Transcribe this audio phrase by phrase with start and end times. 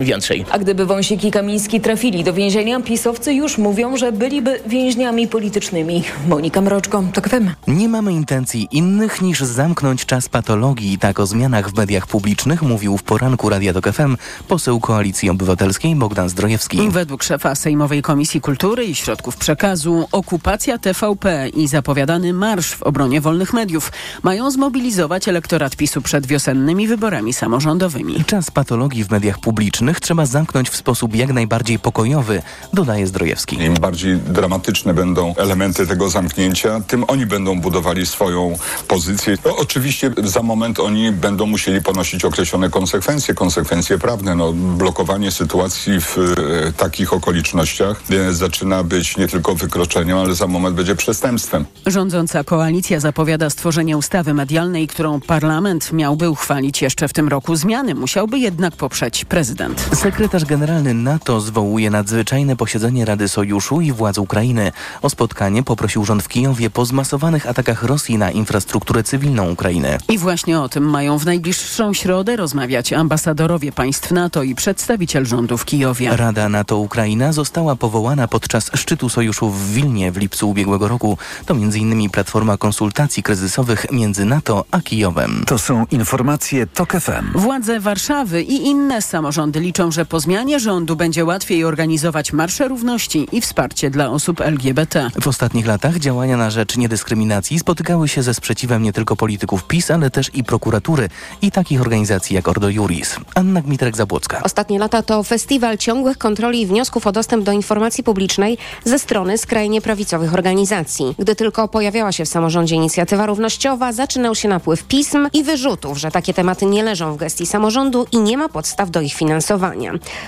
[0.00, 0.44] więcej.
[0.50, 6.02] A gdyby Wąsik i Kamiński trafili do więzienia, pisowcy już mówią, że byliby więźniami politycznymi.
[6.28, 7.50] Monika Mroczko, to FM.
[7.66, 10.98] Nie mamy intencji innych niż zamknąć czas patologii.
[10.98, 14.16] Tak o zmianach w mediach publicznych mówił w poranku Radia Tok FM
[14.48, 16.90] poseł Koalicji Obywatelskiej Bogdan Zdrojewski.
[16.90, 23.20] Według szefa Sejmowej Komisji Kultury i Środków Przekazu okupacja TVP i zapowiadany marsz w obronie
[23.20, 23.92] wolnych mediów
[24.22, 28.24] mają zmobilizować elektorat PiSu przed wiosennymi wyborami samorządowymi.
[28.24, 33.56] Czas patologii w mediach publicznych trzeba zamknąć w sposób jak najbardziej pokojowy, dodaje Zdrojewski.
[33.62, 38.58] Im bardziej dramatyczne będą elementy tego zamknięcia, tym oni będą budowali swoją
[38.88, 39.36] pozycję.
[39.44, 44.34] No, oczywiście za moment oni będą musieli ponosić określone konsekwencje, konsekwencje prawne.
[44.34, 50.46] No, blokowanie sytuacji w e, takich okolicznościach e, zaczyna być nie tylko wykroczeniem, ale za
[50.46, 51.64] moment będzie przestępstwem.
[51.86, 57.56] Rządząca koalicja zapowiada stworzenie ustawy medialnej, którą parlament miałby uchwalić jeszcze w tym roku.
[57.56, 59.79] Zmiany musiałby jednak poprzeć prezydent.
[59.94, 64.72] Sekretarz generalny NATO zwołuje nadzwyczajne posiedzenie Rady Sojuszu i władz Ukrainy.
[65.02, 69.98] O spotkanie poprosił rząd w Kijowie po zmasowanych atakach Rosji na infrastrukturę cywilną Ukrainy.
[70.08, 75.58] I właśnie o tym mają w najbliższą środę rozmawiać ambasadorowie państw NATO i przedstawiciel rządu
[75.58, 76.16] w Kijowie.
[76.16, 81.18] Rada NATO-Ukraina została powołana podczas szczytu sojuszu w Wilnie w lipcu ubiegłego roku.
[81.46, 82.10] To m.in.
[82.10, 85.44] platforma konsultacji kryzysowych między NATO a Kijowem.
[85.46, 87.38] To są informacje TOK FM.
[87.38, 93.28] Władze Warszawy i inne samorządy liczą, że po zmianie rządu będzie łatwiej organizować marsze równości
[93.32, 95.10] i wsparcie dla osób LGBT.
[95.20, 99.90] W ostatnich latach działania na rzecz niedyskryminacji spotykały się ze sprzeciwem nie tylko polityków PiS,
[99.90, 101.08] ale też i prokuratury
[101.42, 103.16] i takich organizacji jak Ordo Juris.
[103.34, 104.42] Anna Gmiterek-Zabłocka.
[104.42, 109.38] Ostatnie lata to festiwal ciągłych kontroli i wniosków o dostęp do informacji publicznej ze strony
[109.38, 111.14] skrajnie prawicowych organizacji.
[111.18, 116.10] Gdy tylko pojawiała się w samorządzie inicjatywa równościowa, zaczynał się napływ pism i wyrzutów, że
[116.10, 119.59] takie tematy nie leżą w gestii samorządu i nie ma podstaw do ich finansowania.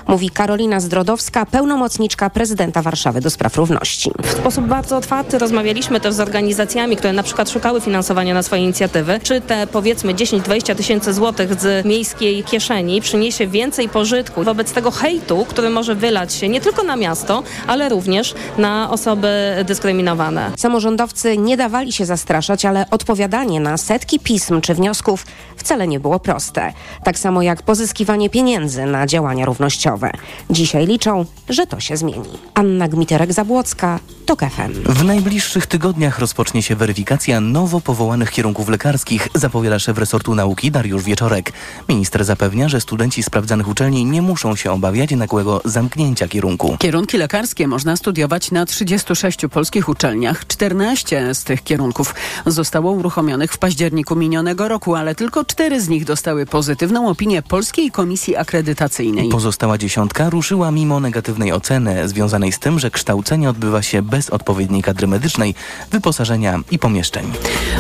[0.08, 4.11] Mówi Karolina Zdrodowska, pełnomocniczka prezydenta Warszawy do spraw równości.
[4.22, 8.62] W sposób bardzo otwarty rozmawialiśmy też z organizacjami, które na przykład szukały finansowania na swoje
[8.62, 9.21] inicjatywy.
[9.22, 15.47] Czy te powiedzmy 10-20 tysięcy złotych z miejskiej kieszeni przyniesie więcej pożytku wobec tego hejtu,
[15.48, 19.28] który może wylać się nie tylko na miasto, ale również na osoby
[19.65, 20.50] dyskryminowane.
[20.56, 25.26] Samorządowcy nie dawali się zastraszać, ale odpowiadanie na setki pism czy wniosków
[25.56, 26.72] wcale nie było proste.
[27.04, 30.10] Tak samo jak pozyskiwanie pieniędzy na działania równościowe.
[30.50, 32.28] Dzisiaj liczą, że to się zmieni.
[32.55, 34.93] Anna Gmiterek-Zabłocka, TOK FM.
[34.93, 41.03] W najbliższych tygodniach rozpocznie się weryfikacja nowo powołanych kierunków lekarskich, zapowiada szef resortu nauki Dariusz
[41.03, 41.53] Wieczorek.
[41.88, 46.77] Minister zapewnia, że studenci sprawdzanych uczelni nie muszą się obawiać nagłego zamknięcia kierunku.
[46.78, 50.47] Kierunki lekarskie można studiować na 36 polskich uczelniach.
[50.47, 52.15] 14 z tych kierunków
[52.47, 57.91] zostało uruchomionych w październiku minionego roku, ale tylko cztery z nich dostały pozytywną opinię Polskiej
[57.91, 59.02] Komisji Akredytacyjnej.
[59.31, 64.83] Pozostała dziesiątka ruszyła mimo negatywnej oceny związanej z tym, że kształcenie odbywa się bez odpowiedniej
[64.83, 65.55] kadry medycznej,
[65.91, 67.33] wyposażenia i pomieszczeń.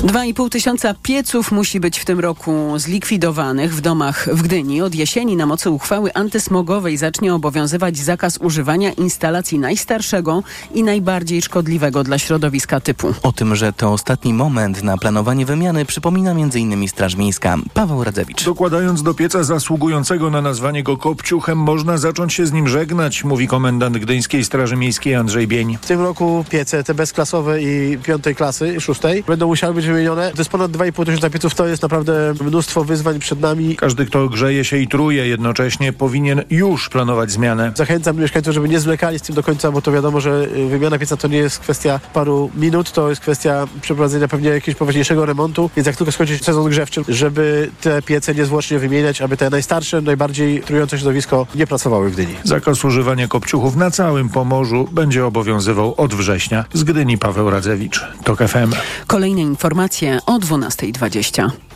[0.02, 4.82] 2,5 tysiąca pieców musi być w tym roku zlikwidowanych w domach w Gdyni.
[4.82, 10.42] Od jesieni na mocy uchwały antysmogowej zacznie obowiązywać zakaz używania instalacji najstarszego
[10.74, 13.14] i najbardziej szkodliwego dla środowiska typu.
[13.22, 16.88] O tym, że to ostatni moment na planowanie wymiany przypomina m.in.
[16.88, 17.56] Straż Miejska.
[17.74, 18.44] Paweł Radzewicz.
[18.44, 23.48] Dokładając do pieca zasługującego na nazwanie go kopciuchem, można zacząć się z nim żegnać, mówi
[23.48, 25.78] komendant Gdyńskiej Straży Miejskiej Andrzej Bień.
[25.82, 30.30] W tym roku piece, te bezklasowe i piątej klasy, szóstej, będą musiały być wymienione.
[30.30, 33.76] To jest ponad 2,5 tysiąca pieców, to jest naprawdę mnóstwo wyzwań przed nami.
[33.76, 37.72] Każdy, kto grzeje się i truje jednocześnie, powinien już planować zmianę.
[37.74, 40.98] Zachęcam mieszkańców, żeby nie zwlekali z tym do końca, bo to wiadomo, że y, wymiana
[40.98, 45.70] pieca to nie jest kwestia paru minut, to jest kwestia przeprowadzenia pewnie jakiegoś poważniejszego remontu,
[45.76, 50.00] więc jak tylko skończy się sezon grzewczy, żeby te piece niezwłocznie wymieniać, aby te najstarsze,
[50.00, 52.34] najbardziej trujące środowisko nie pracowały w Gdyni.
[52.44, 56.64] Zakaz używania kopciuchów na całym Pomorzu będzie obowiązywał od września.
[56.72, 58.72] Z Gdyni Paweł Radzewicz, TOK FM.
[59.06, 61.71] Kolejne informacje o 12.20.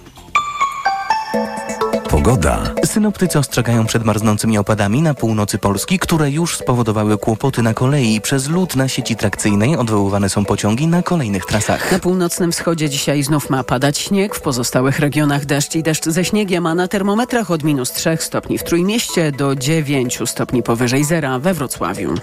[2.17, 2.63] Pogoda.
[2.85, 8.21] Synoptycy ostrzegają przed marznącymi opadami na północy Polski, które już spowodowały kłopoty na kolei.
[8.21, 11.93] Przez lód na sieci trakcyjnej odwoływane są pociągi na kolejnych trasach.
[11.93, 16.25] Na północnym wschodzie dzisiaj znów ma padać śnieg, w pozostałych regionach deszcz i deszcz ze
[16.25, 21.39] śniegiem, a na termometrach od minus 3 stopni w Trójmieście do 9 stopni powyżej zera
[21.39, 22.15] we Wrocławiu.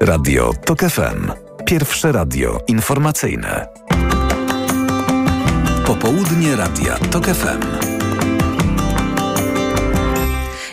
[0.00, 1.32] Radio TOK FM.
[1.66, 3.68] Pierwsze radio informacyjne.
[5.86, 7.97] Popołudnie Radia TOK FM.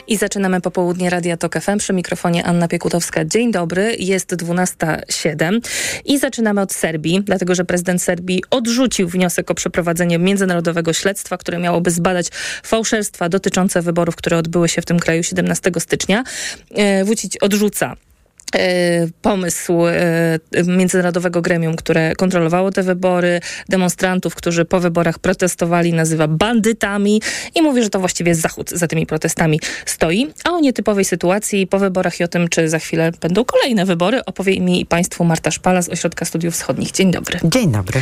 [0.07, 3.25] I zaczynamy popołudnie Radia Tok FM przy mikrofonie Anna Piekutowska.
[3.25, 5.59] Dzień dobry, jest 12.07
[6.05, 11.59] i zaczynamy od Serbii, dlatego że prezydent Serbii odrzucił wniosek o przeprowadzenie międzynarodowego śledztwa, które
[11.59, 12.27] miałoby zbadać
[12.63, 16.23] fałszerstwa dotyczące wyborów, które odbyły się w tym kraju 17 stycznia.
[17.05, 18.04] Vucic odrzuca E,
[19.21, 27.21] pomysł e, międzynarodowego gremium, które kontrolowało te wybory, demonstrantów, którzy po wyborach protestowali, nazywa bandytami
[27.55, 30.27] i mówi, że to właściwie Zachód za tymi protestami stoi.
[30.43, 34.25] A o nietypowej sytuacji po wyborach i o tym, czy za chwilę będą kolejne wybory,
[34.25, 36.91] opowie mi i Państwu Marta Szpala z Ośrodka Studiów Wschodnich.
[36.91, 37.39] Dzień dobry.
[37.43, 38.01] Dzień dobry.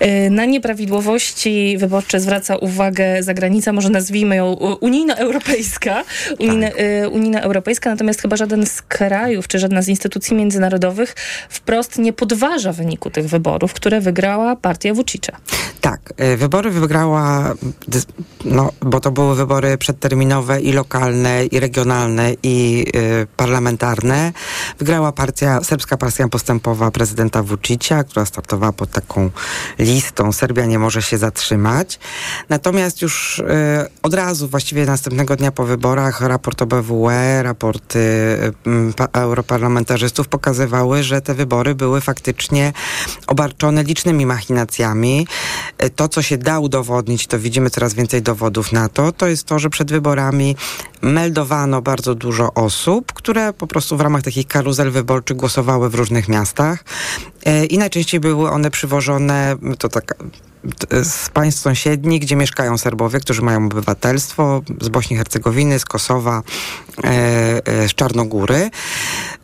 [0.00, 6.04] E, na nieprawidłowości wyborcze zwraca uwagę zagranica, może nazwijmy ją unijno-europejska.
[6.38, 6.76] Unijna, tak.
[7.12, 11.14] unijno-europejska, natomiast chyba żaden z krajów, czy żadna z instytucji międzynarodowych
[11.48, 15.36] wprost nie podważa wyniku tych wyborów, które wygrała partia Vucicia.
[15.80, 17.54] Tak, y, wybory wygrała,
[18.44, 24.32] no, bo to były wybory przedterminowe i lokalne, i regionalne, i y, parlamentarne.
[24.78, 29.30] Wygrała partia, serbska partia postępowa prezydenta Vucicia, która startowała pod taką
[29.78, 31.98] listą Serbia nie może się zatrzymać.
[32.48, 33.44] Natomiast już y,
[34.02, 38.94] od razu, właściwie następnego dnia po wyborach, raport OBWE, raporty y,
[39.74, 42.72] europarlamentarzystów pokazywały, że te wybory były faktycznie
[43.26, 45.26] obarczone licznymi machinacjami.
[45.78, 49.44] E, to, co się da udowodnić, to widzimy coraz więcej dowodów na to, to jest
[49.44, 50.56] to, że przed wyborami
[51.02, 56.28] meldowano bardzo dużo osób, które po prostu w ramach takich karuzel wyborczych głosowały w różnych
[56.28, 56.84] miastach
[57.44, 60.14] e, i najczęściej były one przywożone, to tak
[61.02, 66.42] z państw sąsiednich, gdzie mieszkają Serbowie, którzy mają obywatelstwo z Bośni i Hercegowiny, z Kosowa,
[67.04, 67.10] e,
[67.66, 68.70] e, z Czarnogóry.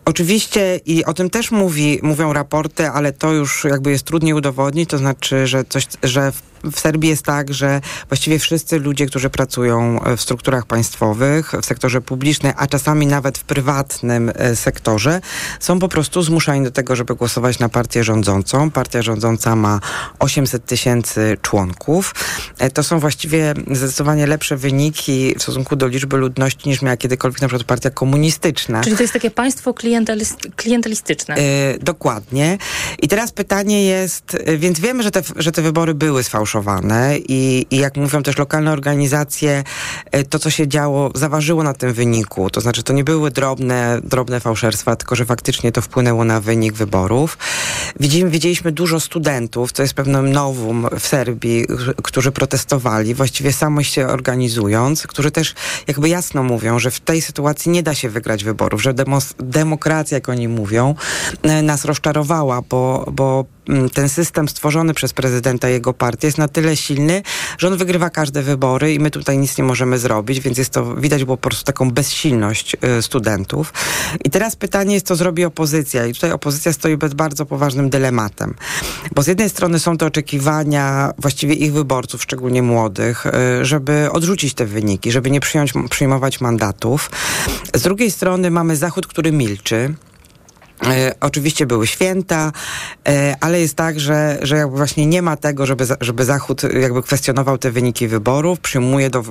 [0.04, 4.90] Oczywiście i o tym też mówi, mówią raporty, ale to już jakby jest trudniej udowodnić,
[4.90, 9.30] to znaczy, że coś, że w w Serbii jest tak, że właściwie wszyscy ludzie, którzy
[9.30, 15.20] pracują w strukturach państwowych, w sektorze publicznym, a czasami nawet w prywatnym e, sektorze,
[15.60, 18.70] są po prostu zmuszani do tego, żeby głosować na partię rządzącą.
[18.70, 19.80] Partia rządząca ma
[20.18, 22.14] 800 tysięcy członków.
[22.58, 27.42] E, to są właściwie zdecydowanie lepsze wyniki w stosunku do liczby ludności niż miała kiedykolwiek
[27.42, 28.80] na przykład partia komunistyczna.
[28.80, 29.74] Czyli to jest takie państwo
[30.56, 31.34] klientelistyczne.
[31.36, 32.58] Yy, dokładnie.
[33.02, 37.66] I teraz pytanie jest, więc wiemy, że te, że te wybory były sfałszowane sfałszowane i,
[37.70, 39.64] i jak mówią też lokalne organizacje,
[40.10, 42.50] e, to co się działo zaważyło na tym wyniku.
[42.50, 46.74] To znaczy to nie były drobne, drobne fałszerstwa, tylko że faktycznie to wpłynęło na wynik
[46.74, 47.38] wyborów.
[48.00, 51.66] Widzimy, widzieliśmy dużo studentów, co jest pewnym nowum w Serbii,
[52.02, 55.54] którzy protestowali, właściwie samo się organizując, którzy też
[55.86, 58.94] jakby jasno mówią, że w tej sytuacji nie da się wygrać wyborów, że
[59.38, 60.94] demokracja, jak oni mówią,
[61.42, 63.44] e, nas rozczarowała, bo, bo
[63.92, 67.22] ten system stworzony przez prezydenta i jego partię jest na tyle silny,
[67.58, 70.96] że on wygrywa każde wybory i my tutaj nic nie możemy zrobić, więc jest to,
[70.96, 73.72] widać było po prostu taką bezsilność y, studentów.
[74.24, 78.54] I teraz pytanie jest, co zrobi opozycja i tutaj opozycja stoi bez bardzo poważnym dylematem,
[79.14, 84.54] bo z jednej strony są to oczekiwania właściwie ich wyborców, szczególnie młodych, y, żeby odrzucić
[84.54, 87.10] te wyniki, żeby nie przyjąć, przyjmować mandatów.
[87.74, 89.94] Z drugiej strony mamy Zachód, który milczy,
[90.86, 92.52] E, oczywiście były święta,
[93.08, 97.02] e, ale jest tak, że, że jakby właśnie nie ma tego, żeby, żeby Zachód jakby
[97.02, 99.24] kwestionował te wyniki wyborów, przyjmuje do,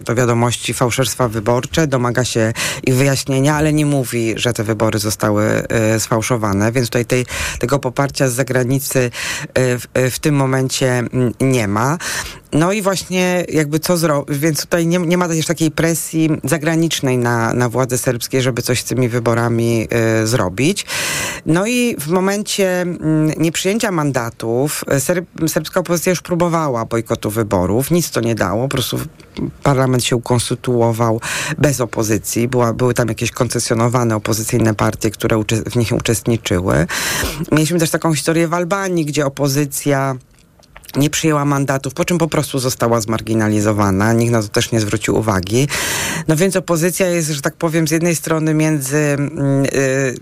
[0.00, 2.52] do wiadomości fałszerstwa wyborcze, domaga się
[2.86, 7.26] ich wyjaśnienia, ale nie mówi, że te wybory zostały e, sfałszowane, więc tutaj tej,
[7.58, 9.10] tego poparcia z zagranicy
[9.54, 11.02] e, w, w tym momencie
[11.40, 11.98] nie ma.
[12.52, 17.18] No i właśnie jakby co zrobić, więc tutaj nie, nie ma też takiej presji zagranicznej
[17.18, 19.88] na, na władze serbskie, żeby coś z tymi wyborami
[20.22, 20.86] y, zrobić.
[21.46, 22.86] No i w momencie y,
[23.36, 28.68] nieprzyjęcia mandatów y, serb, serbska opozycja już próbowała bojkotu wyborów, nic to nie dało, po
[28.68, 28.98] prostu
[29.62, 31.20] parlament się ukonstytuował
[31.58, 36.86] bez opozycji, Była, były tam jakieś koncesjonowane opozycyjne partie, które w nich uczestniczyły.
[37.52, 40.16] Mieliśmy też taką historię w Albanii, gdzie opozycja
[40.96, 44.12] nie przyjęła mandatów, po czym po prostu została zmarginalizowana.
[44.12, 45.68] Nikt na to też nie zwrócił uwagi.
[46.28, 49.16] No więc opozycja jest, że tak powiem, z jednej strony między
[49.72, 50.14] yy,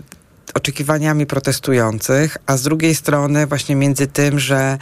[0.55, 4.77] oczekiwaniami protestujących, a z drugiej strony właśnie między tym, że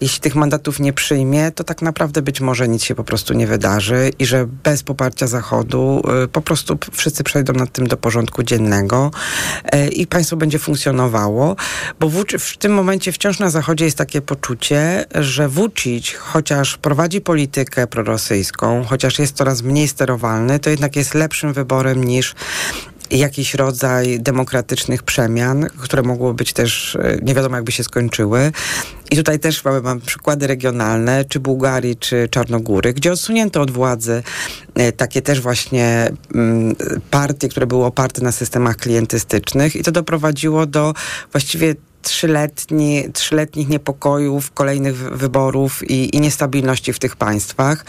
[0.00, 3.46] jeśli tych mandatów nie przyjmie, to tak naprawdę być może nic się po prostu nie
[3.46, 8.42] wydarzy i że bez poparcia Zachodu y, po prostu wszyscy przejdą nad tym do porządku
[8.42, 9.10] dziennego
[9.74, 11.56] y, i państwo będzie funkcjonowało,
[12.00, 17.20] bo w, w tym momencie wciąż na Zachodzie jest takie poczucie, że Vucic, chociaż prowadzi
[17.20, 22.34] politykę prorosyjską, chociaż jest coraz mniej sterowalny, to jednak jest lepszym wyborem niż
[23.18, 28.52] jakiś rodzaj demokratycznych przemian, które mogły być też, e, nie wiadomo jakby się skończyły.
[29.10, 34.22] I tutaj też mamy, mamy przykłady regionalne, czy Bułgarii, czy Czarnogóry, gdzie odsunięto od władzy
[34.74, 36.76] e, takie też właśnie mm,
[37.10, 40.94] partie, które były oparte na systemach klientystycznych i to doprowadziło do
[41.32, 47.84] właściwie trzyletni, trzyletnich niepokojów, kolejnych wyborów i, i, niestabilności w tych państwach.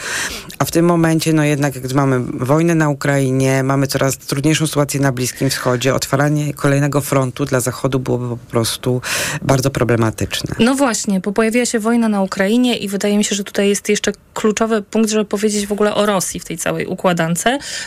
[0.58, 5.00] A w tym momencie, no jednak jak mamy wojnę na Ukrainie, mamy coraz trudniejszą sytuację
[5.00, 9.00] na Bliskim Wschodzie, otwaranie kolejnego frontu dla Zachodu byłoby po prostu
[9.42, 10.54] bardzo problematyczne.
[10.58, 13.88] No właśnie, bo pojawiła się wojna na Ukrainie i wydaje mi się, że tutaj jest
[13.88, 17.44] jeszcze kluczowy punkt, żeby powiedzieć w ogóle o Rosji w tej całej układance,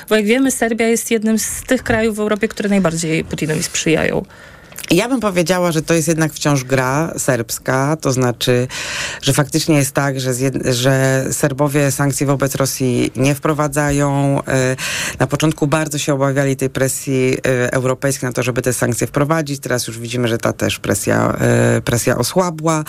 [0.10, 4.26] bo jak wiemy, Serbia jest jednym z tych krajów w Europie, które najbardziej Putinowi sprzyjają.
[4.92, 8.68] Ja bym powiedziała, że to jest jednak wciąż gra serbska, to znaczy,
[9.22, 10.34] że faktycznie jest tak, że,
[10.66, 14.40] że Serbowie sankcji wobec Rosji nie wprowadzają.
[14.48, 14.76] E,
[15.20, 19.60] na początku bardzo się obawiali tej presji e, europejskiej na to, żeby te sankcje wprowadzić.
[19.60, 22.84] Teraz już widzimy, że ta też presja, e, presja osłabła.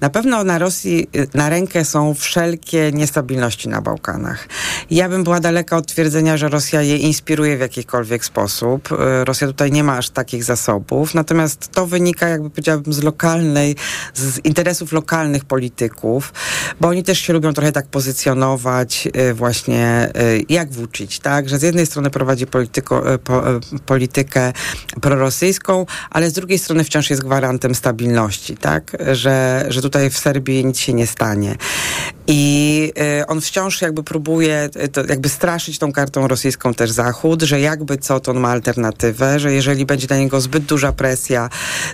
[0.00, 4.48] Na pewno na Rosji na rękę są wszelkie niestabilności na Bałkanach.
[4.90, 8.88] Ja bym była daleka od twierdzenia, że Rosja je inspiruje w jakikolwiek sposób.
[9.24, 13.76] Rosja tutaj nie ma aż takich zasobów, natomiast Natomiast to wynika, jakby powiedziałabym, z lokalnej,
[14.14, 16.32] z interesów lokalnych polityków,
[16.80, 21.48] bo oni też się lubią trochę tak pozycjonować y, właśnie y, jak włóczyć, tak?
[21.48, 23.42] Że z jednej strony prowadzi polityko, y, po,
[23.86, 24.52] politykę
[25.00, 28.96] prorosyjską, ale z drugiej strony wciąż jest gwarantem stabilności, tak?
[29.12, 31.56] Że, że tutaj w Serbii nic się nie stanie.
[32.26, 32.92] I
[33.28, 34.70] on wciąż jakby próbuje
[35.08, 39.52] jakby straszyć tą kartą rosyjską też Zachód, że jakby co, to on ma alternatywę, że
[39.52, 41.48] jeżeli będzie na niego zbyt duża presja,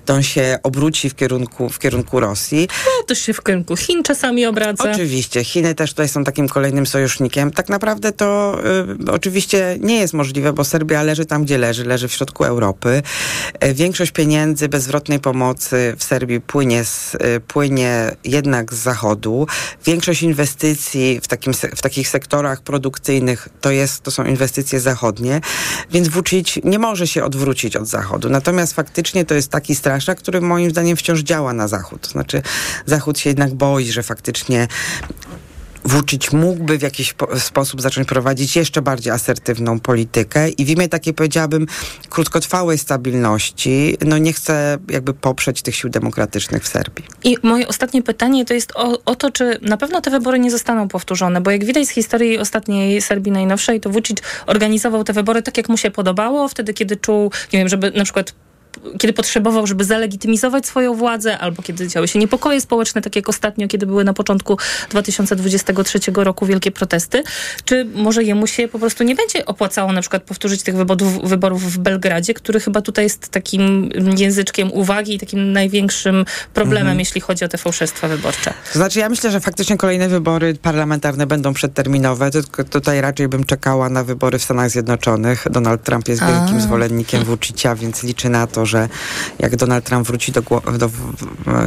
[0.05, 2.69] to on się obróci w kierunku, w kierunku Rosji.
[2.87, 4.91] No, to się w kierunku Chin czasami obraca.
[4.91, 5.45] Oczywiście.
[5.45, 7.51] Chiny też tutaj są takim kolejnym sojusznikiem.
[7.51, 8.59] Tak naprawdę to
[9.09, 11.85] y, oczywiście nie jest możliwe, bo Serbia leży tam, gdzie leży.
[11.85, 13.03] Leży w środku Europy.
[13.65, 19.47] Y, większość pieniędzy bezwrotnej pomocy w Serbii płynie, z, y, płynie jednak z zachodu.
[19.85, 25.41] Większość inwestycji w, takim, w takich sektorach produkcyjnych to, jest, to są inwestycje zachodnie,
[25.93, 28.31] więc Vucic nie może się odwrócić od zachodu.
[28.31, 32.09] Natomiast faktycznie to jest taki straszak, który moim zdaniem wciąż działa na Zachód.
[32.09, 32.43] Znaczy
[32.87, 34.69] Zachód się jednak boi, że faktycznie
[35.85, 41.15] Włóczyć mógłby w jakiś sposób zacząć prowadzić jeszcze bardziej asertywną politykę i w imię takiej,
[41.15, 41.67] powiedziałabym,
[42.09, 47.05] krótkotrwałej stabilności, no nie chce jakby poprzeć tych sił demokratycznych w Serbii.
[47.25, 50.51] I moje ostatnie pytanie to jest o, o to, czy na pewno te wybory nie
[50.51, 55.43] zostaną powtórzone, bo jak widać z historii ostatniej Serbii najnowszej, to Vucic organizował te wybory
[55.43, 58.35] tak, jak mu się podobało, wtedy, kiedy czuł, nie wiem, żeby na przykład
[58.99, 63.69] kiedy potrzebował, żeby zalegitymizować swoją władzę, albo kiedy działy się niepokoje społeczne, tak jak ostatnio,
[63.69, 64.59] kiedy były na początku
[64.91, 67.23] 2023 roku wielkie protesty,
[67.65, 71.73] czy może jemu się po prostu nie będzie opłacało na przykład powtórzyć tych wyborów, wyborów
[71.73, 76.99] w Belgradzie, który chyba tutaj jest takim języczkiem uwagi i takim największym problemem, mhm.
[76.99, 78.55] jeśli chodzi o te fałszerstwa wyborcze.
[78.73, 83.45] To znaczy, ja myślę, że faktycznie kolejne wybory parlamentarne będą przedterminowe, tylko tutaj raczej bym
[83.45, 85.47] czekała na wybory w Stanach Zjednoczonych.
[85.51, 86.61] Donald Trump jest wielkim A.
[86.61, 88.89] zwolennikiem Vucicia, więc liczy na to, że
[89.39, 90.43] jak Donald Trump wróci do,
[90.79, 90.91] do,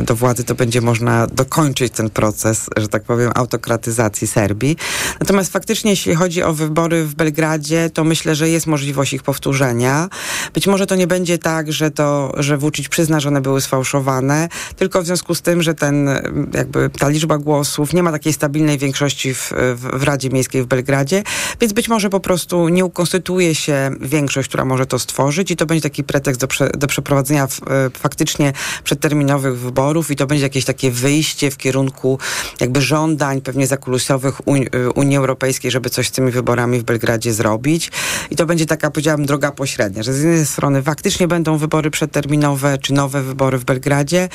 [0.03, 4.77] do władzy, to będzie można dokończyć ten proces, że tak powiem, autokratyzacji Serbii.
[5.19, 10.09] Natomiast faktycznie, jeśli chodzi o wybory w Belgradzie, to myślę, że jest możliwość ich powtórzenia.
[10.53, 14.49] Być może to nie będzie tak, że to, że Vucic przyzna, że one były sfałszowane,
[14.75, 16.09] tylko w związku z tym, że ten,
[16.53, 21.23] jakby ta liczba głosów nie ma takiej stabilnej większości w, w, Radzie Miejskiej w Belgradzie,
[21.61, 25.65] więc być może po prostu nie ukonstytuuje się większość, która może to stworzyć i to
[25.65, 27.47] będzie taki pretekst do, prze, do przeprowadzenia e,
[27.89, 32.19] faktycznie przedterminowych wyborów i to będzie jakieś takie wyjście w kierunku
[32.59, 37.91] jakby żądań pewnie zakulusowych e, Unii Europejskiej, żeby coś z tymi wyborami w Belgradzie zrobić.
[38.31, 42.77] I to będzie taka, powiedziałabym, droga pośrednia, że z jednej strony faktycznie będą wybory przedterminowe
[42.77, 44.29] czy nowe wybory w Belgradzie,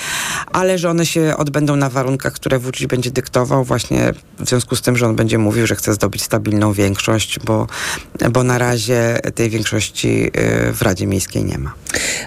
[0.52, 4.82] ale że one się odbędą na warunkach, które Vucic będzie dyktował właśnie w związku z
[4.82, 7.66] tym, że on będzie mówił, że chce zdobyć stabilną większość, bo,
[8.30, 11.72] bo na razie tej większości e, w Radzie Miejskiej nie ma.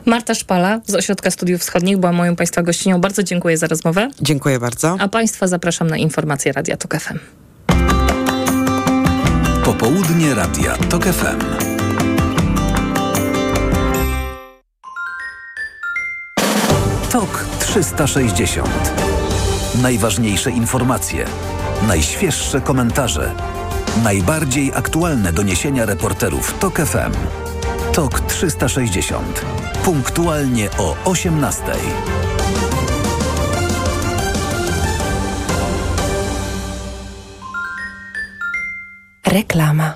[0.10, 3.02] Marta Szpala z Ośrodka Studiów Wschodnich była moją Państwa gościnią.
[3.02, 4.10] Bardzo dziękuję za rozmowę.
[4.22, 4.98] Dziękuję bardzo.
[5.00, 7.20] A Państwa zapraszam na informacje Radia TOK FM.
[9.66, 11.40] Popołudnie Radia TOK FM.
[17.12, 18.70] TOK 360.
[19.82, 21.26] Najważniejsze informacje,
[21.88, 23.32] najświeższe komentarze,
[24.04, 27.49] najbardziej aktualne doniesienia reporterów TOK FM.
[28.00, 29.46] TOK 360.
[29.84, 31.64] Punktualnie o 18.
[39.26, 39.94] Reklama.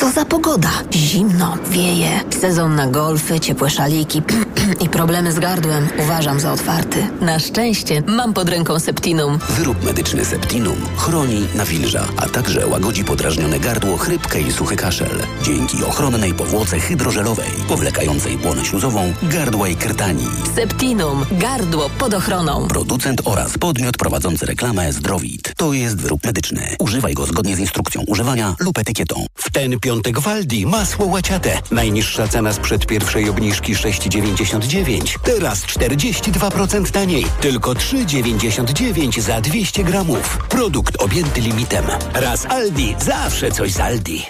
[0.00, 0.70] Co za pogoda?
[0.92, 4.22] Zimno, wieje, sezon na golfy, ciepłe szaliki
[4.84, 7.06] i problemy z gardłem uważam za otwarty.
[7.20, 9.38] Na szczęście mam pod ręką Septinum.
[9.48, 15.22] Wyrób medyczny Septinum chroni, nawilża, a także łagodzi podrażnione gardło, chrypkę i suchy kaszel.
[15.42, 20.26] Dzięki ochronnej powłoce hydrożelowej, powlekającej błonę śluzową, gardła i krtani.
[20.56, 21.24] Septinum.
[21.32, 22.68] Gardło pod ochroną.
[22.68, 25.52] Producent oraz podmiot prowadzący reklamę Zdrowit.
[25.56, 26.76] To jest wyrób medyczny.
[26.78, 29.26] Używaj go zgodnie z instrukcją używania lub etykietą.
[29.34, 31.60] W ten piątek Aldi masło łaciate.
[31.70, 35.18] Najniższa cena sprzed pierwszej obniżki 6,99.
[35.22, 37.26] Teraz 42% taniej.
[37.40, 40.38] Tylko 3,99 za 200 gramów.
[40.48, 41.84] Produkt objęty limitem.
[42.14, 44.22] Raz Aldi, zawsze coś z Aldi.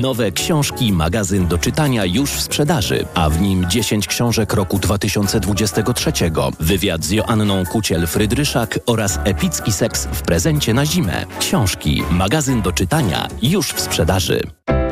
[0.00, 6.12] Nowe książki, magazyn do czytania już w sprzedaży, a w nim 10 książek roku 2023.
[6.60, 11.24] Wywiad z Joanną Kuciel-Frydryszak oraz epicki seks w prezencie na zimę.
[11.40, 14.40] Książki, magazyn do czytania już w sprzedaży.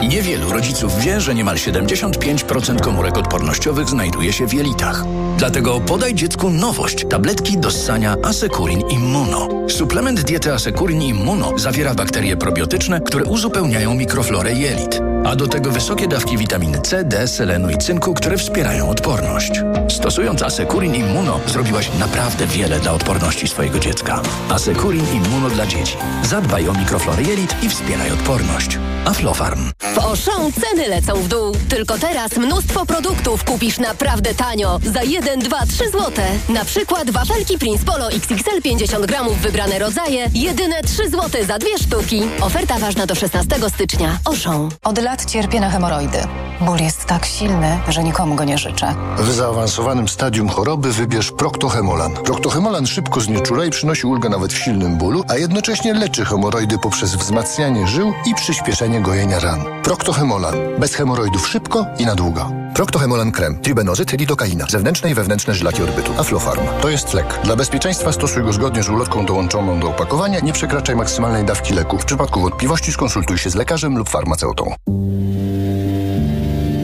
[0.03, 5.05] Niewielu rodziców wie, że niemal 75% komórek odpornościowych znajduje się w jelitach.
[5.39, 7.07] Dlatego podaj dziecku nowość.
[7.11, 9.49] Tabletki do ssania Asekurin Immuno.
[9.69, 15.01] Suplement diety Asekurin Immuno zawiera bakterie probiotyczne, które uzupełniają mikroflorę jelit.
[15.25, 19.63] A do tego wysokie dawki witaminy C, D, selenu i cynku, które wspierają odporność.
[19.89, 24.23] Stosując Asekurin Immuno zrobiłaś naprawdę wiele dla odporności swojego dziecka.
[24.51, 25.97] Asekurin Immuno dla dzieci.
[26.23, 28.79] Zadbaj o mikroflorę jelit i wspieraj odporność.
[29.07, 29.71] Aflofarm.
[29.95, 31.57] W Auchan ceny lecą w dół.
[31.69, 34.81] Tylko teraz mnóstwo produktów kupisz naprawdę tanio.
[34.93, 36.23] Za 1, 2, 3 złote.
[36.49, 40.31] Na przykład wafelki Prince Polo XXL 50 gramów wybrane rodzaje.
[40.35, 42.23] Jedyne 3 złote za dwie sztuki.
[42.41, 44.19] Oferta ważna do 16 stycznia.
[44.25, 44.69] Auchan.
[44.85, 46.19] Od lat cierpię na hemoroidy.
[46.61, 48.95] Ból jest tak silny, że nikomu go nie życzę.
[49.19, 52.13] W zaawansowanym stadium choroby wybierz Proctohemolan.
[52.13, 57.15] Proctohemolan szybko znieczula i przynosi ulgę nawet w silnym bólu, a jednocześnie leczy hemoroidy poprzez
[57.15, 59.61] wzmacnianie żył i przyspieszenie gojenia ran.
[59.83, 60.55] Proctohemolan.
[60.79, 62.51] Bez hemoroidów szybko i na długo.
[62.75, 63.59] Proctohemolan krem.
[63.59, 64.67] Tribenozyt, lidokaina.
[64.69, 66.13] Zewnętrzne i wewnętrzne żylaki odbytu.
[66.19, 66.63] Aflofarm.
[66.83, 67.41] To jest lek.
[67.45, 70.41] Dla bezpieczeństwa stosuj go zgodnie z ulotką dołączoną do opakowania.
[70.41, 71.99] Nie przekraczaj maksymalnej dawki leku.
[71.99, 74.75] W przypadku wątpliwości skonsultuj się z lekarzem lub farmaceutą.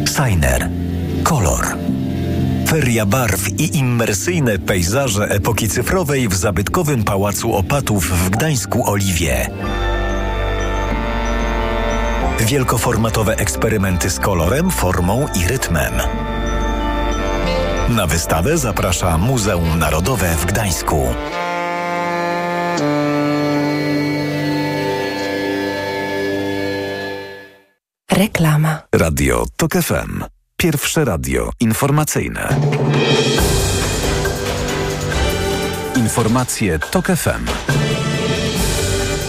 [0.07, 0.69] Signer.
[1.25, 1.77] Kolor.
[2.69, 9.51] Feria barw i immersyjne pejzaże epoki cyfrowej w zabytkowym Pałacu Opatów w Gdańsku Oliwie.
[12.41, 15.93] Wielkoformatowe eksperymenty z kolorem, formą i rytmem.
[17.89, 21.07] Na wystawę zaprasza Muzeum Narodowe w Gdańsku.
[28.13, 28.83] Reklama.
[28.95, 30.25] Radio TOK FM.
[30.57, 32.49] Pierwsze radio informacyjne.
[35.97, 37.47] Informacje TOK FM.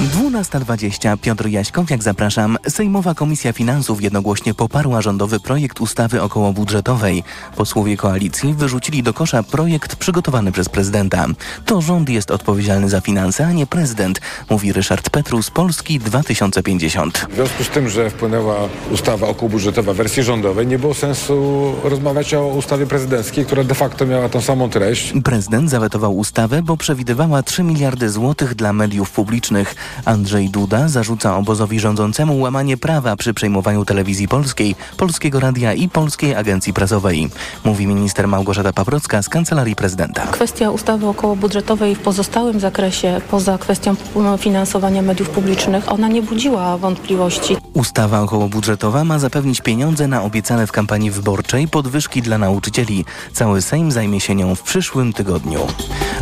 [0.03, 1.17] 12.20.
[1.17, 2.57] Piotr Jaśkowiak, zapraszam.
[2.69, 7.23] Sejmowa Komisja Finansów jednogłośnie poparła rządowy projekt ustawy okołobudżetowej.
[7.55, 11.25] Posłowie koalicji wyrzucili do kosza projekt przygotowany przez prezydenta.
[11.65, 17.27] To rząd jest odpowiedzialny za finanse, a nie prezydent, mówi Ryszard Petrus, Polski 2050.
[17.31, 18.55] W związku z tym, że wpłynęła
[18.91, 24.05] ustawa okołobudżetowa w wersji rządowej, nie było sensu rozmawiać o ustawie prezydenckiej, która de facto
[24.05, 25.13] miała tą samą treść.
[25.23, 29.75] Prezydent zawetował ustawę, bo przewidywała 3 miliardy złotych dla mediów publicznych.
[30.05, 36.35] Andrzej Duda zarzuca obozowi rządzącemu łamanie prawa przy przejmowaniu telewizji polskiej, Polskiego Radia i Polskiej
[36.35, 37.29] Agencji Prasowej.
[37.63, 40.27] Mówi minister Małgorzata Paprocka z Kancelarii Prezydenta.
[40.27, 43.95] Kwestia ustawy okołobudżetowej w pozostałym zakresie, poza kwestią
[44.37, 47.57] finansowania mediów publicznych, ona nie budziła wątpliwości.
[47.73, 53.05] Ustawa okołobudżetowa ma zapewnić pieniądze na obiecane w kampanii wyborczej podwyżki dla nauczycieli.
[53.33, 55.67] Cały Sejm zajmie się nią w przyszłym tygodniu.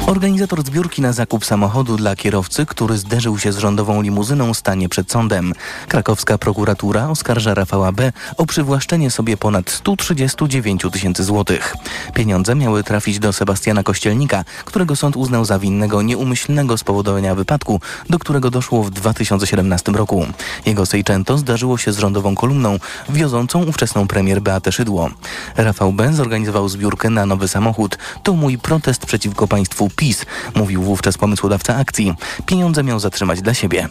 [0.07, 5.11] Organizator zbiórki na zakup samochodu dla kierowcy, który zderzył się z rządową limuzyną, stanie przed
[5.11, 5.53] sądem.
[5.87, 8.13] Krakowska prokuratura oskarża Rafała B.
[8.37, 11.75] o przywłaszczenie sobie ponad 139 tysięcy złotych.
[12.13, 18.19] Pieniądze miały trafić do Sebastiana Kościelnika, którego sąd uznał za winnego nieumyślnego spowodowania wypadku, do
[18.19, 20.25] którego doszło w 2017 roku.
[20.65, 22.77] Jego sejczęto zdarzyło się z rządową kolumną
[23.09, 25.09] wiozącą ówczesną premier Beatę Szydło.
[25.57, 26.13] Rafał B.
[26.13, 27.97] zorganizował zbiórkę na nowy samochód.
[28.23, 32.13] To mój protest przeciwko państwu PiS, mówił wówczas pomysłodawca akcji.
[32.45, 33.89] Pieniądze miał zatrzymać dla siebie.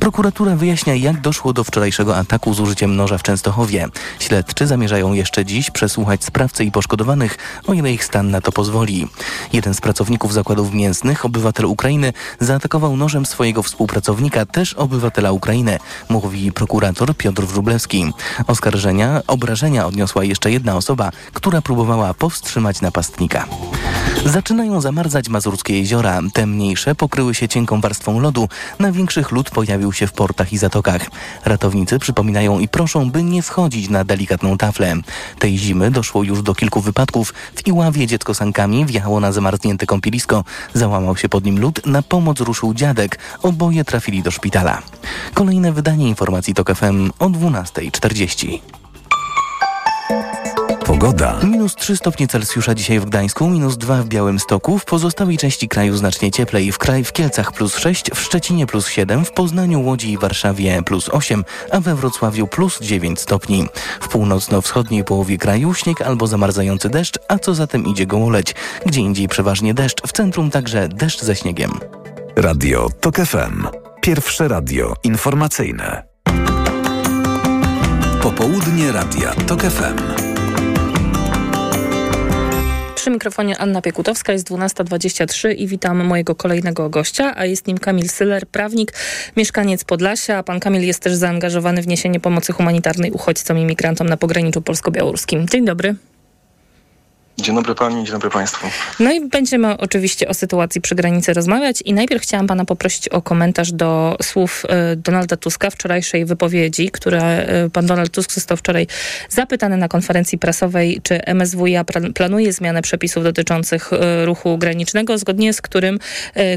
[0.00, 3.88] Prokuratura wyjaśnia, jak doszło do wczorajszego ataku z użyciem noża w Częstochowie.
[4.18, 9.08] Śledczy zamierzają jeszcze dziś przesłuchać sprawcę i poszkodowanych, o ile ich stan na to pozwoli.
[9.52, 16.52] Jeden z pracowników zakładów mięsnych, obywatel Ukrainy, zaatakował nożem swojego współpracownika, też obywatela Ukrainy, mówi
[16.52, 18.12] prokurator Piotr Wróblewski.
[18.46, 23.46] Oskarżenia, obrażenia odniosła jeszcze jedna osoba, która próbowała powstrzymać napastnika.
[24.24, 26.20] Zaczynają zamarzać mazurskie jeziora.
[26.32, 30.58] Te mniejsze pokryły się cienką warstwą lodu, na największych lód pojawił się w portach i
[30.58, 31.10] zatokach.
[31.44, 34.96] Ratownicy przypominają i proszą, by nie wchodzić na delikatną taflę.
[35.38, 37.34] Tej zimy doszło już do kilku wypadków.
[37.54, 40.44] W Iławie dziecko sankami wjechało na zamarznięte kąpielisko.
[40.74, 43.18] Załamał się pod nim lód, na pomoc ruszył dziadek.
[43.42, 44.82] Oboje trafili do szpitala.
[45.34, 48.58] Kolejne wydanie informacji TOK FM o 12.40.
[50.88, 51.40] Pogoda.
[51.42, 55.96] Minus 3 stopnie Celsjusza dzisiaj w Gdańsku, minus 2 w Białymstoku, w pozostałej części kraju
[55.96, 56.72] znacznie cieplej.
[56.72, 60.82] W kraj w Kielcach plus 6, w Szczecinie plus 7, w Poznaniu, Łodzi i Warszawie
[60.82, 63.66] plus 8, a we Wrocławiu plus 9 stopni.
[64.00, 68.54] W północno-wschodniej połowie kraju śnieg albo zamarzający deszcz, a co zatem idzie gołoleć.
[68.86, 71.70] Gdzie indziej przeważnie deszcz, w centrum także deszcz ze śniegiem.
[72.36, 73.66] Radio TOK FM.
[74.00, 76.02] Pierwsze radio informacyjne.
[78.22, 80.27] Popołudnie Radia TOK FM.
[83.08, 88.08] Przy mikrofonie Anna Piekutowska jest 12.23 i witam mojego kolejnego gościa, a jest nim Kamil
[88.08, 88.92] Syler, prawnik,
[89.36, 90.42] mieszkaniec Podlasia.
[90.42, 95.48] Pan Kamil jest też zaangażowany w niesienie pomocy humanitarnej uchodźcom i migrantom na pograniczu polsko-białoruskim.
[95.48, 95.94] Dzień dobry.
[97.40, 98.66] Dzień dobry pani, dzień dobry państwu.
[99.00, 103.22] No i będziemy oczywiście o sytuacji przy granicy rozmawiać i najpierw chciałam pana poprosić o
[103.22, 108.86] komentarz do słów y, Donalda Tuska, wczorajszej wypowiedzi, które y, pan Donald Tusk został wczoraj
[109.28, 115.62] zapytany na konferencji prasowej, czy MSWiA planuje zmianę przepisów dotyczących y, ruchu granicznego, zgodnie z
[115.62, 115.98] którym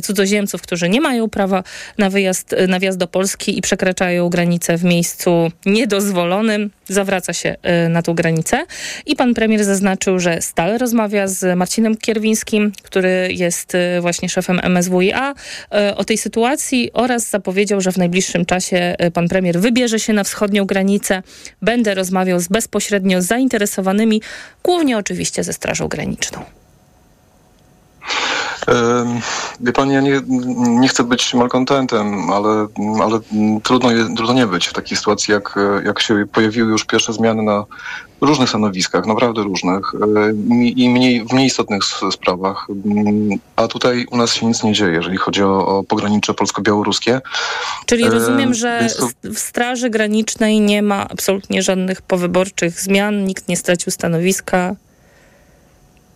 [0.04, 1.64] cudzoziemców, którzy nie mają prawa
[1.98, 7.56] na wyjazd, na wjazd do Polski i przekraczają granicę w miejscu niedozwolonym, zawraca się
[7.90, 8.66] na tą granicę.
[9.06, 14.60] I pan premier zaznaczył, że stal rozmawia z Marcinem Kierwińskim, który jest y, właśnie szefem
[14.64, 20.14] MSWiA y, o tej sytuacji oraz zapowiedział, że w najbliższym czasie pan premier wybierze się
[20.14, 21.24] na wschodnią granicę.
[21.62, 24.22] Będę rozmawiał z bezpośrednio zainteresowanymi,
[24.64, 26.61] głównie oczywiście ze Strażą Graniczną.
[29.60, 30.22] Wie pan, ja nie,
[30.60, 32.68] nie chcę być malkontentem, ale,
[33.04, 33.20] ale
[33.64, 37.66] trudno, trudno nie być w takiej sytuacji, jak, jak się pojawiły już pierwsze zmiany na
[38.22, 39.92] różnych stanowiskach, naprawdę różnych
[40.76, 42.68] i mniej, w mniej istotnych sprawach.
[43.56, 47.22] A tutaj u nas się nic nie dzieje, jeżeli chodzi o, o pogranicze polsko-białoruskie.
[47.86, 48.88] Czyli rozumiem, że
[49.24, 54.76] w Straży Granicznej nie ma absolutnie żadnych powyborczych zmian, nikt nie stracił stanowiska.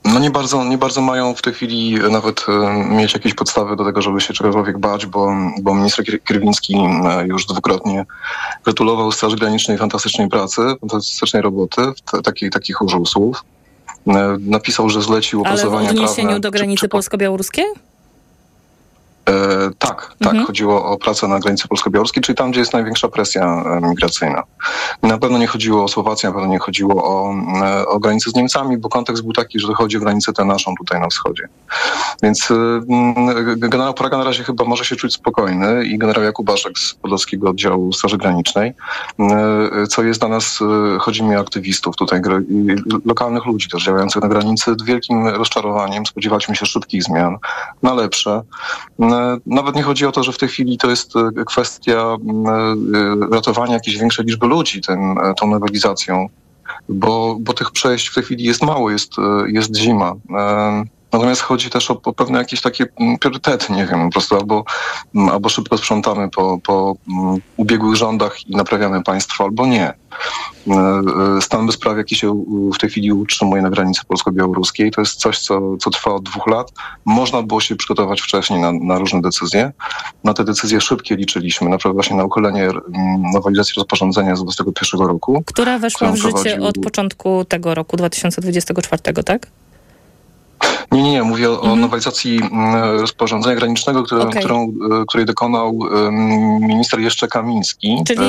[0.05, 3.85] No nie bardzo, nie bardzo mają w tej chwili nawet e, mieć jakieś podstawy do
[3.85, 5.29] tego, żeby się czegokolwiek bać, bo,
[5.61, 8.05] bo minister Kierwiński e, już dwukrotnie
[8.63, 11.81] gratulował Straży Granicznej fantastycznej pracy, fantastycznej roboty,
[12.23, 13.43] takich, takich użył słów.
[14.07, 15.89] E, napisał, że zlecił opracowania prawne...
[15.89, 17.65] Ale w odniesieniu do granicy polsko-białoruskiej?
[19.29, 20.27] E, tak, tak.
[20.27, 20.45] Mhm.
[20.45, 24.43] Chodziło o pracę na granicy polsko-białoruskiej, czyli tam, gdzie jest największa presja e, migracyjna.
[25.03, 27.33] Na pewno nie chodziło o Słowację, na pewno nie chodziło o,
[27.65, 30.73] e, o granicę z Niemcami, bo kontekst był taki, że chodzi o granicę tę naszą
[30.77, 31.47] tutaj na wschodzie.
[32.23, 32.49] Więc
[33.57, 37.49] generał Praga na razie chyba może się czuć spokojny i generał Jakub Baszek z Podolskiego
[37.49, 38.73] Oddziału Straży Granicznej,
[39.89, 40.59] co jest dla nas,
[40.99, 42.21] chodzi mi o aktywistów tutaj,
[43.05, 46.05] lokalnych ludzi też działających na granicy, wielkim rozczarowaniem.
[46.05, 47.37] Spodziewaliśmy się szybkich zmian
[47.83, 48.41] na lepsze.
[49.45, 52.15] Nawet nie chodzi o to, że w tej chwili to jest e, kwestia e,
[53.31, 56.29] ratowania jakiejś większej liczby ludzi tym, e, tą nowelizacją,
[56.89, 59.11] bo, bo tych przejść w tej chwili jest mało, jest,
[59.47, 60.13] jest zima.
[61.15, 62.85] Natomiast chodzi też o, o, pewne jakieś takie
[63.19, 64.63] priorytety, nie wiem, po prostu albo,
[65.31, 66.95] albo szybko sprzątamy po, po
[67.57, 69.83] ubiegłych rządach i naprawiamy państwo, albo nie.
[69.87, 70.73] E,
[71.37, 72.43] e, stan bezprawia, jaki się
[72.75, 76.47] w tej chwili utrzymuje na granicy polsko-białoruskiej, to jest coś, co, co trwa od dwóch
[76.47, 76.71] lat.
[77.05, 79.71] Można było się przygotować wcześniej na, na różne decyzje.
[80.23, 82.69] Na te decyzje szybkie liczyliśmy, na przykład właśnie na uchylenie
[83.33, 85.43] nowelizacji rozporządzenia z 2021 roku.
[85.45, 86.65] Która weszła w życie prowadził...
[86.65, 89.47] od początku tego roku, 2024, tak?
[90.91, 91.23] Nie, nie, nie.
[91.23, 91.71] Mówię mhm.
[91.71, 94.39] o nowelizacji mm, rozporządzenia granicznego, które, okay.
[94.39, 95.79] którą, e, której dokonał
[96.59, 98.19] minister jeszcze Kamiński Czyli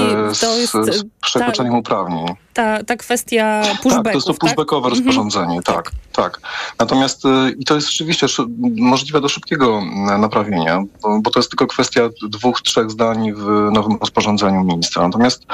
[0.40, 2.26] to jest, z, z przekroczeniem ta, uprawnień.
[2.54, 4.40] Ta, ta kwestia pushbacków, Tak, to jest to tak?
[4.40, 4.98] pushbackowe tak?
[4.98, 6.40] rozporządzenie, tak, tak, tak.
[6.78, 8.26] Natomiast e, i to jest rzeczywiście
[8.76, 9.82] możliwe do szybkiego
[10.18, 10.82] naprawienia,
[11.22, 15.02] bo, to jest tylko kwestia dwóch, trzech zdań w nowym rozporządzeniu ministra.
[15.02, 15.46] Natomiast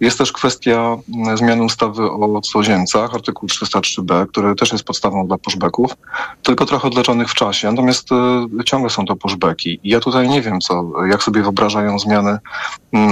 [0.00, 0.96] jest też kwestia
[1.34, 5.94] zmiany ustawy o cudzoziemcach, artykuł 303b, który też jest podstawą dla pushbacków
[6.42, 7.70] tylko trochę odleczonych w czasie.
[7.70, 8.08] Natomiast
[8.60, 9.80] y, ciągle są to pushbacki.
[9.82, 12.38] I ja tutaj nie wiem, co, jak sobie wyobrażają zmiany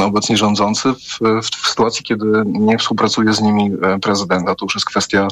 [0.01, 4.49] y, obecni rządzący w, w, w, sytuacji, kiedy nie współpracuje z nimi e, prezydent.
[4.49, 5.29] A to już jest kwestia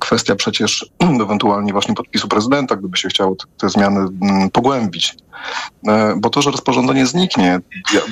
[0.00, 0.90] kwestia przecież
[1.24, 5.16] ewentualnie właśnie podpisu prezydenta, gdyby się chciało te, zmiany mm, pogłębić.
[5.88, 7.60] E, bo to, że rozporządzenie zniknie,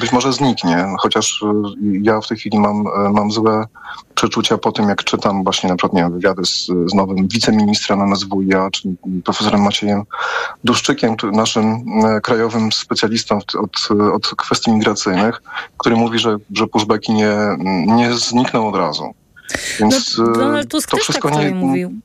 [0.00, 1.62] być może zniknie, chociaż e,
[2.02, 3.64] ja w tej chwili mam, e, mam złe
[4.14, 8.70] przeczucia po tym, jak czytam właśnie na przykład nie wywiady z, z nowym wiceministrem MSWiA,
[8.70, 10.02] czyli profesorem Maciejem
[10.64, 11.84] Duszczykiem, naszym
[12.22, 15.42] krajowym specjalistą od, od kwestii migracyjnych,
[15.78, 17.32] który mówi, że, że pushbacki nie,
[17.86, 19.14] nie znikną od razu.
[19.80, 22.00] Więc no, Donald Tusk to też wszystko tak nie, mówił.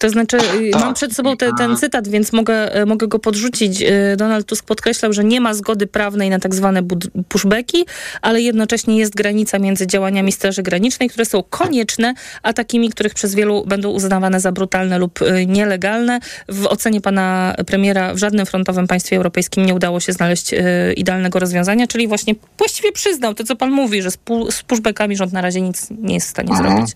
[0.00, 0.80] To znaczy, y, Tak.
[0.82, 3.82] mam przed sobą te, ten cytat, więc mogę, y, mogę go podrzucić.
[3.82, 6.82] Y, Donald Tusk podkreślał, że nie ma zgody prawnej na tak zwane
[7.28, 7.84] pushbacki,
[8.22, 13.34] ale jednocześnie jest granica między działaniami Straży Granicznej, które są konieczne, a takimi, których przez
[13.34, 16.20] wielu będą uznawane za brutalne lub nielegalne.
[16.48, 20.54] W ocenie pana premiera w żadnym frontowym państwie europejskim nie udało się znaleźć
[20.96, 25.16] idealnego rozwiązania, czyli właśnie właściwie przyznał to, co pan mówi, że z, pu- z pushbackami
[25.16, 26.70] rząd na razie nic nie jest w stanie Mhm.
[26.70, 26.94] zrobić.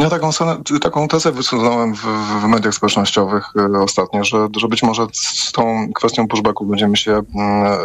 [0.00, 0.30] Ja taką,
[0.80, 2.02] taką tezę wysunąłem w,
[2.42, 7.12] w mediach społecznościowych e, ostatnio, że, że być może z tą kwestią pushbacku będziemy się
[7.12, 7.26] mm,
[7.64, 7.76] e,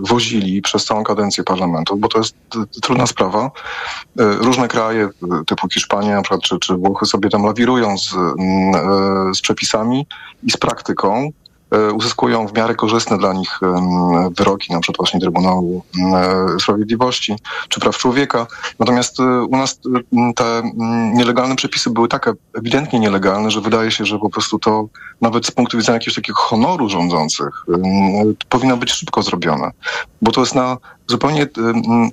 [0.00, 2.36] wozili przez całą kadencję parlamentu, bo to jest
[2.82, 3.50] trudna sprawa.
[4.18, 5.10] E, różne kraje e,
[5.46, 8.74] typu Hiszpania czy, czy Włochy sobie tam lawirują z, mm,
[9.30, 10.06] e, z przepisami
[10.42, 11.30] i z praktyką
[11.94, 13.60] uzyskują w miarę korzystne dla nich
[14.38, 15.82] wyroki, na przykład właśnie Trybunału
[16.14, 17.36] e, Sprawiedliwości
[17.68, 18.46] czy Praw Człowieka.
[18.78, 20.62] Natomiast e, u nas e, te
[21.14, 24.88] nielegalne przepisy były tak ewidentnie nielegalne, że wydaje się, że po prostu to
[25.20, 27.64] nawet z punktu widzenia jakiegoś takiego honoru rządzących
[28.48, 29.70] powinno być szybko zrobione.
[30.22, 31.46] Bo to jest na zupełnie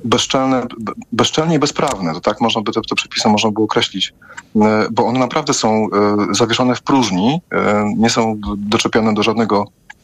[0.03, 2.13] bezczelne, be- bezczelnie i bezprawne.
[2.13, 4.13] To tak można by te, te przepisy można było określić,
[4.55, 5.87] E, bo one naprawdę są e,
[6.31, 9.50] zawieszone w próżni, e, nie są doczepione do żadnego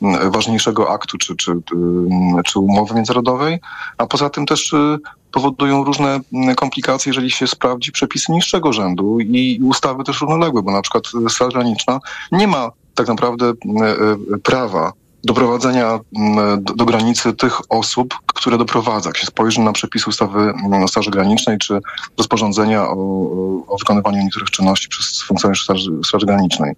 [0.01, 1.51] m, ważniejszego aktu czy, czy,
[2.45, 3.60] czy umowy międzynarodowej,
[3.97, 4.97] a poza tym też e,
[5.31, 6.19] powodują różne
[6.55, 11.29] komplikacje, jeżeli się sprawdzi przepisy niższego rzędu i ustawy też równoległe, bo na przykład e,
[11.29, 11.99] Straż Graniczna
[12.31, 13.53] nie ma tak naprawdę e,
[14.43, 19.10] prawa doprowadzenia m, do, granicy tych osób, które doprowadza.
[19.10, 21.80] Jak się spojrzy na przepisy ustawy m, o Straży Granicznej czy
[22.17, 26.73] rozporządzenia o- o wykonywaniu niektórych czynności przez funkcjonariuszy Straży, Straży Granicznej,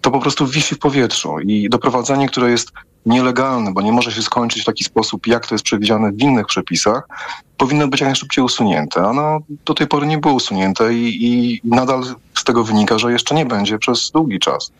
[0.00, 2.72] to po prostu wisi w powietrzu i doprowadzenie, które jest
[3.06, 6.46] nielegalne, bo nie może się skończyć w taki sposób, jak to jest przewidziane w innych
[6.46, 7.08] przepisach,
[7.56, 9.06] powinno być jak najszybciej usunięte.
[9.06, 13.34] Ono do tej pory nie było usunięte i, i nadal z tego wynika, że jeszcze
[13.34, 14.72] nie będzie przez długi czas.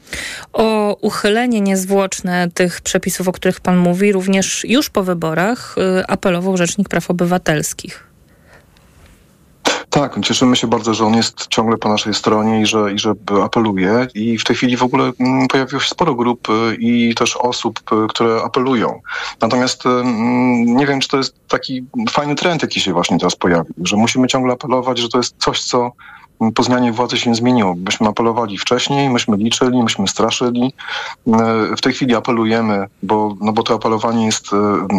[0.53, 6.57] O uchylenie niezwłoczne tych przepisów, o których pan mówi, również już po wyborach y, apelował
[6.57, 8.12] Rzecznik Praw Obywatelskich.
[9.93, 13.15] Tak, cieszymy się bardzo, że on jest ciągle po naszej stronie i że, i że
[13.45, 14.07] apeluje.
[14.15, 17.81] I w tej chwili w ogóle mm, pojawiło się sporo grup y, i też osób,
[17.93, 19.01] y, które apelują.
[19.41, 23.75] Natomiast mm, nie wiem, czy to jest taki fajny trend, jaki się właśnie teraz pojawił,
[23.85, 25.93] że musimy ciągle apelować, że to jest coś, co
[26.55, 27.75] po zmianie władzy się zmieniło.
[27.75, 30.75] Myśmy apelowali wcześniej, myśmy liczyli, myśmy straszyli.
[31.27, 34.57] Y, W tej chwili apelujemy, bo, no bo to apelowanie jest, y,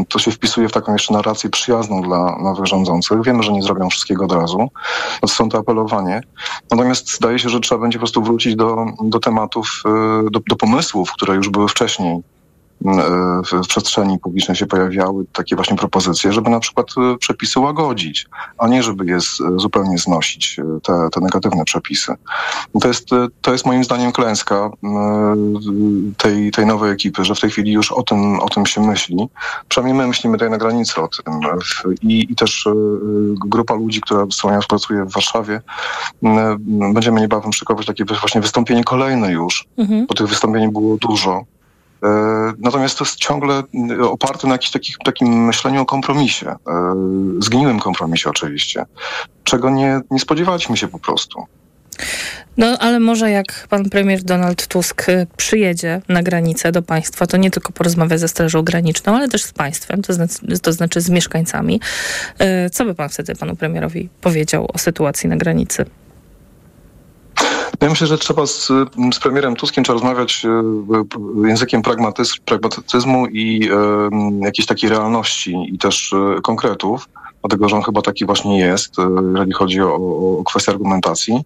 [0.09, 3.23] to się wpisuje w taką jeszcze narrację przyjazną dla nowych rządzących.
[3.23, 4.69] Wiemy, że nie zrobią wszystkiego od razu.
[5.21, 6.21] To są to apelowanie.
[6.71, 10.55] Natomiast zdaje się, że trzeba będzie po prostu wrócić do, do tematów, y, do, do
[10.55, 12.23] pomysłów, które już były wcześniej
[12.83, 18.67] w, przestrzeni publicznej się pojawiały takie właśnie propozycje, żeby na przykład y, przepisy łagodzić, a
[18.67, 19.17] nie żeby je
[19.57, 22.13] zupełnie znosić, y, te, te negatywne przepisy.
[22.81, 24.69] To jest, y, to jest moim zdaniem klęska
[26.17, 29.27] tej, tej nowej ekipy, że w tej chwili już o tym, o tym się myśli.
[29.67, 31.39] Przynajmniej my myślimy tutaj na granicy o tym.
[32.01, 32.67] I, i też
[33.45, 35.61] grupa ludzi, która ja współpracuję w Warszawie,
[36.93, 40.05] będziemy niebawem szykować takie właśnie wystąpienie kolejne już, Mhm.
[40.07, 41.43] bo tych wystąpień było dużo.
[42.03, 46.55] E, Natomiast to jest ciągle y, oparte na jakimś takim myśleniu o kompromisie, e,
[47.39, 48.85] zgniłym kompromisie oczywiście,
[49.43, 51.43] czego nie, nie spodziewaliśmy się po prostu.
[52.57, 57.37] No, ale może jak pan premier Donald Tusk y, przyjedzie na granicę do państwa, to
[57.37, 61.09] nie tylko porozmawia ze Strażą Graniczną, ale też z państwem, to znaczy, to znaczy z
[61.09, 61.81] mieszkańcami.
[62.65, 65.85] Y, Co by pan wtedy panu premierowi powiedział o sytuacji na granicy?
[67.83, 68.71] Ja myślę, że trzeba z,
[69.13, 74.09] z premierem Tuskiem trzeba rozmawiać e, językiem pragmatyz, pragmatyzmu i e,
[74.45, 77.09] jakiejś takiej realności i też e, konkretów,
[77.43, 81.43] dlatego że on chyba taki właśnie jest, e, jeżeli chodzi o, o, kwestię argumentacji.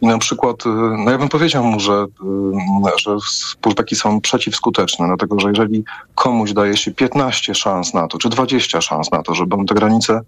[0.00, 0.68] I na przykład, e,
[1.04, 3.16] no ja bym powiedział mu, że, e, że
[3.60, 5.84] pushbacki są przeciwskuteczne, dlatego że jeżeli
[6.14, 9.74] komuś daje się 15 szans na to, czy 20 szans na to, żeby on tę
[9.74, 10.20] granicę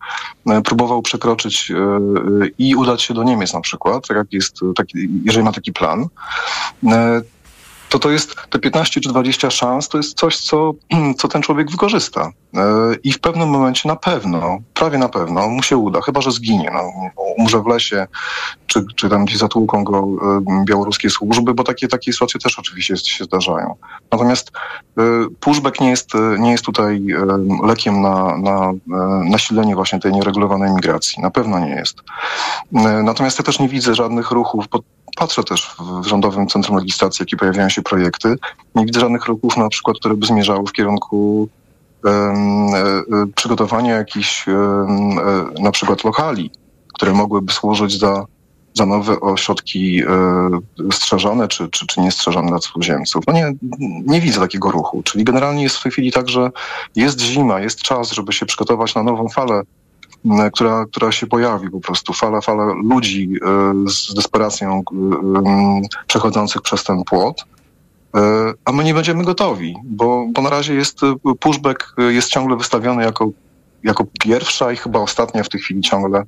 [0.64, 1.72] próbował przekroczyć
[2.58, 6.06] i udać się do Niemiec na przykład, tak jak jest, taki, jeżeli ma taki plan,
[7.92, 10.72] to to jest te 15 czy 20 szans, to jest coś, co,
[11.18, 12.30] co ten człowiek wykorzysta.
[13.04, 16.70] I w pewnym momencie na pewno, prawie na pewno, mu się uda, chyba że zginie.
[16.74, 16.80] No,
[17.38, 18.06] umrze w lesie,
[18.66, 20.06] czy, czy tam gdzieś zatłuką go
[20.64, 23.74] białoruskie służby, bo takie, takie sytuacje też oczywiście się zdarzają.
[24.12, 24.50] Natomiast
[25.40, 27.06] pushback nie jest, nie jest tutaj
[27.64, 28.72] lekiem na, na
[29.24, 31.22] nasilenie właśnie tej nieregulowanej migracji.
[31.22, 31.96] Na pewno nie jest.
[33.02, 34.80] Natomiast ja też nie widzę żadnych ruchów, bo
[35.16, 38.36] patrzę też w Rządowym Centrum Legislacji, jakie pojawiają się projekty.
[38.74, 41.48] Nie widzę żadnych ruchów na przykład, które by zmierzały w kierunku
[43.34, 44.46] przygotowania jakichś
[45.60, 46.50] na przykład lokali,
[46.94, 48.24] które mogłyby służyć za,
[48.74, 50.02] za nowe ośrodki
[50.92, 53.24] strzeżone czy, czy, czy niestrzeżone dla cudzoziemców.
[53.26, 53.52] No nie,
[54.06, 55.02] nie widzę takiego ruchu.
[55.02, 56.50] Czyli generalnie jest w tej chwili tak, że
[56.96, 59.62] jest zima, jest czas, żeby się przygotować na nową falę
[60.52, 63.28] która, która się pojawi po prostu, fala, fala ludzi
[63.86, 64.82] z desperacją
[66.06, 67.44] przechodzących przez ten płot,
[68.64, 71.00] a my nie będziemy gotowi, bo, bo na razie jest
[71.40, 73.30] pushback jest ciągle wystawiony jako,
[73.84, 76.24] jako pierwsza i chyba ostatnia w tej chwili ciągle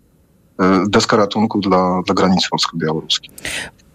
[0.89, 3.31] deska ratunku dla, dla granicy polsko-białoruskiej.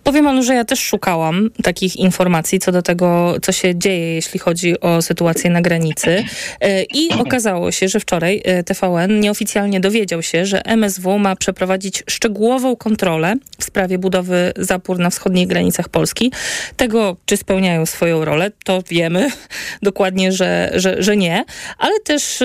[0.09, 4.39] Powiem panu, że ja też szukałam takich informacji co do tego, co się dzieje, jeśli
[4.39, 6.23] chodzi o sytuację na granicy.
[6.61, 12.03] E, I okazało się, że wczoraj e, TVN nieoficjalnie dowiedział się, że MSW ma przeprowadzić
[12.09, 16.31] szczegółową kontrolę w sprawie budowy zapór na wschodnich granicach Polski.
[16.77, 19.29] Tego, czy spełniają swoją rolę, to wiemy
[19.81, 21.43] dokładnie, że, że, że nie,
[21.77, 22.43] ale też,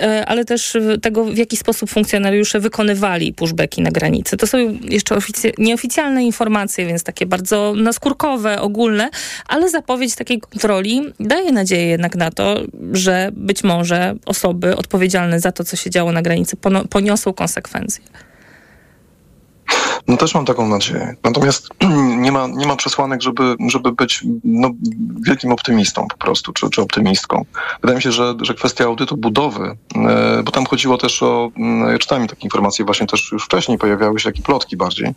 [0.00, 4.36] e, ale też tego, w jaki sposób funkcjonariusze wykonywali pushbacki na granicy.
[4.36, 5.18] To są jeszcze
[5.58, 9.10] nieoficjalne informacje więc takie bardzo naskórkowe, ogólne,
[9.48, 12.60] ale zapowiedź takiej kontroli daje nadzieję jednak na to,
[12.92, 16.56] że być może osoby odpowiedzialne za to, co się działo na granicy,
[16.90, 18.04] poniosą konsekwencje.
[20.08, 21.14] No też mam taką nadzieję.
[21.24, 21.68] Natomiast
[22.24, 24.70] nie ma, nie ma przesłanek, żeby, żeby być no,
[25.26, 27.44] wielkim optymistą po prostu, czy, czy optymistką.
[27.80, 31.92] Wydaje mi się, że, że kwestia audytu budowy, e, bo tam chodziło też o, mm,
[31.92, 35.14] ja czytałem takie informacje właśnie też już wcześniej, pojawiały się takie plotki bardziej,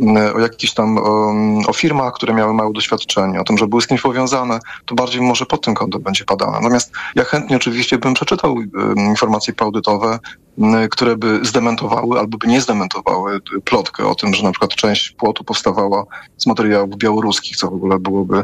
[0.00, 1.34] mm, o jakichś tam o,
[1.66, 5.22] o, firmach, które miały małe doświadczenie, o tym, że były z kimś powiązane, to bardziej
[5.22, 6.52] może pod tym kątem będzie padane.
[6.52, 8.56] Natomiast ja chętnie oczywiście bym przeczytał
[8.96, 10.18] informacje paudytowe,
[10.90, 15.44] które by zdementowały albo by nie zdementowały plotkę o tym, że na przykład część płotu
[15.44, 16.04] powstawała
[16.36, 18.42] z materiałów białoruskich, co w ogóle byłoby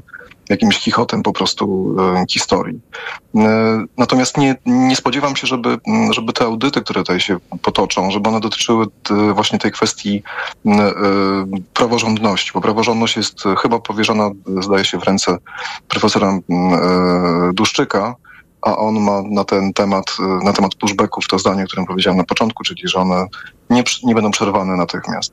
[0.48, 2.80] jakimś chichotem po prostu e, historii.
[3.36, 5.78] E, natomiast nie, nie spodziewam się, żeby,
[6.10, 8.86] żeby te audyty, które tutaj się potoczą, żeby one dotyczyły
[9.34, 10.22] właśnie tej kwestii
[11.74, 15.38] praworządności, bo praworządność jest chyba powierzona, zdaje się, w ręce
[15.88, 16.38] profesora
[17.54, 18.14] Duszczyka,
[18.66, 20.04] a on ma na ten temat,
[20.44, 23.26] na temat pushbacków to zdanie, o którym powiedziałem na początku, czyli że one
[23.70, 25.32] nie, nie będą przerwane natychmiast.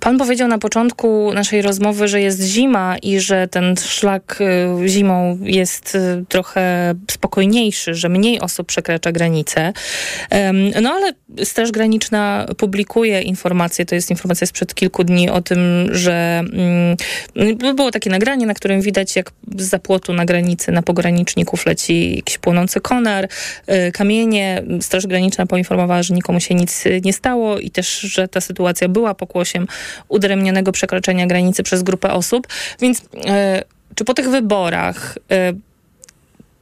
[0.00, 5.38] Pan powiedział na początku naszej rozmowy, że jest zima i że ten szlak y, zimą
[5.42, 9.72] jest y, trochę spokojniejszy, że mniej osób przekracza granicę.
[10.82, 11.12] No ale
[11.44, 15.58] Straż Graniczna publikuje informacje, to jest informacja sprzed kilku dni o tym,
[15.90, 21.66] że mm, było takie nagranie, na którym widać jak z zapłotu na granicy na pograniczników
[21.66, 24.62] leci jakiś płonący konar, y, kamienie.
[24.80, 28.88] Straż Graniczna poinformowała, że nikomu się nic nic nie stało i też, że ta sytuacja
[28.88, 29.66] była pokłosiem
[30.08, 32.46] udaremnionego przekroczenia granicy przez grupę osób.
[32.80, 33.62] Więc e,
[33.94, 35.52] czy po tych wyborach e,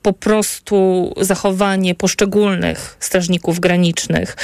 [0.02, 4.36] po prostu zachowanie poszczególnych strażników granicznych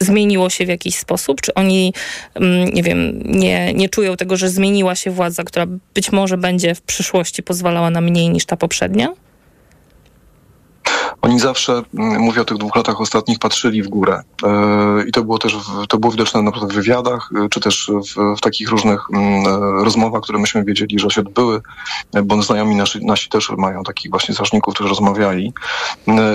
[0.00, 1.40] zmieniło się w jakiś sposób?
[1.40, 1.92] Czy oni,
[2.34, 6.74] mm, nie wiem, nie, nie czują tego, że zmieniła się władza, która być może będzie
[6.74, 9.08] w przyszłości pozwalała na mniej niż ta poprzednia?
[11.22, 14.22] Oni zawsze, mm, mówię o tych dwóch latach ostatnich, patrzyli w górę.
[14.44, 15.56] E, I to było też,
[15.88, 19.46] to było widoczne na przykład w wywiadach, e, czy też w, w takich różnych mm,
[19.46, 21.60] e, rozmowach, które myśmy wiedzieli, że się odbyły,
[22.24, 25.52] bo znajomi nasi, nasi też mają takich właśnie strażników, którzy rozmawiali.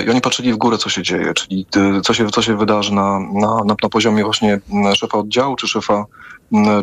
[0.05, 1.65] I oni patrzyli w górę, co się dzieje, czyli
[2.03, 6.05] co się, co się wydarzy na, na, na, poziomie właśnie mm, szefa oddziału, czy szefa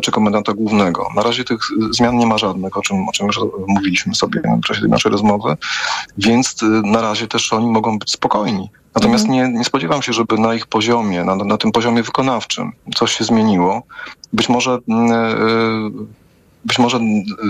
[0.01, 1.07] czy komendanta głównego.
[1.15, 1.59] Na razie tych
[1.91, 5.11] zmian nie ma żadnych, o czym, o czym już mówiliśmy sobie w czasie tej naszej
[5.11, 5.57] rozmowy,
[6.17, 8.69] więc na razie też oni mogą być spokojni.
[8.95, 9.35] Natomiast mm.
[9.35, 13.23] nie, nie spodziewam się, żeby na ich poziomie, na, na tym poziomie wykonawczym coś się
[13.23, 13.83] zmieniło.
[14.33, 16.20] Być może yy,
[16.65, 16.99] być może